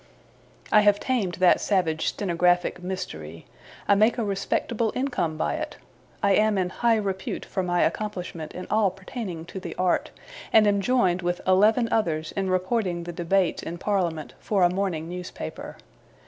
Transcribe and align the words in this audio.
I 0.71 0.81
have 0.81 0.99
tamed 0.99 1.35
that 1.35 1.61
savage 1.61 2.07
stenographic 2.07 2.81
mystery. 2.81 3.45
I 3.87 3.93
make 3.93 4.17
a 4.17 4.23
respectable 4.23 4.91
income 4.95 5.37
by 5.37 5.53
it. 5.57 5.77
I 6.23 6.31
am 6.33 6.57
in 6.57 6.71
high 6.71 6.95
repute 6.95 7.45
for 7.45 7.61
my 7.61 7.83
accomplishment 7.83 8.51
in 8.55 8.65
all 8.71 8.89
pertaining 8.89 9.45
to 9.45 9.59
the 9.59 9.75
art, 9.75 10.09
and 10.51 10.65
am 10.65 10.81
joined 10.81 11.21
with 11.21 11.39
eleven 11.45 11.87
others 11.91 12.31
in 12.31 12.49
reporting 12.49 13.03
the 13.03 13.13
debates 13.13 13.61
in 13.61 13.77
Parliament 13.77 14.33
for 14.39 14.63
a 14.63 14.71
Morning 14.73 15.07
Newspaper. 15.07 15.77